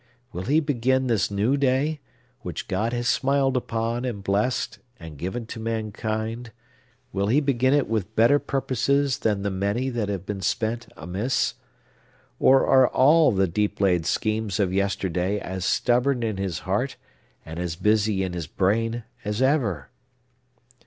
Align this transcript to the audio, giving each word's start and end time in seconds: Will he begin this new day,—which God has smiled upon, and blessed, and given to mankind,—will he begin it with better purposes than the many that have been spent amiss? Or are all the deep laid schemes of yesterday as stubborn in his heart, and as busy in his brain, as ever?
Will 0.33 0.45
he 0.45 0.59
begin 0.59 1.05
this 1.05 1.29
new 1.29 1.55
day,—which 1.57 2.67
God 2.67 2.91
has 2.91 3.07
smiled 3.07 3.55
upon, 3.55 4.03
and 4.03 4.23
blessed, 4.23 4.79
and 4.99 5.15
given 5.15 5.45
to 5.45 5.59
mankind,—will 5.59 7.27
he 7.27 7.39
begin 7.39 7.75
it 7.75 7.87
with 7.87 8.15
better 8.15 8.39
purposes 8.39 9.19
than 9.19 9.43
the 9.43 9.51
many 9.51 9.89
that 9.89 10.09
have 10.09 10.25
been 10.25 10.41
spent 10.41 10.87
amiss? 10.97 11.53
Or 12.39 12.65
are 12.65 12.87
all 12.87 13.31
the 13.31 13.47
deep 13.47 13.79
laid 13.79 14.07
schemes 14.07 14.59
of 14.59 14.73
yesterday 14.73 15.39
as 15.39 15.65
stubborn 15.65 16.23
in 16.23 16.37
his 16.37 16.57
heart, 16.65 16.95
and 17.45 17.59
as 17.59 17.75
busy 17.75 18.23
in 18.23 18.33
his 18.33 18.47
brain, 18.47 19.03
as 19.23 19.39
ever? 19.39 19.91